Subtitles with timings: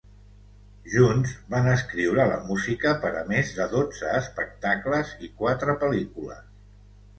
[0.93, 6.45] Junts, van escriure la música per a més de dotze espectacles i quatre pel·lícules.